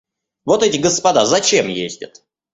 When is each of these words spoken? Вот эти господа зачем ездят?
Вот 0.45 0.63
эти 0.63 0.77
господа 0.77 1.27
зачем 1.27 1.67
ездят? 1.67 2.23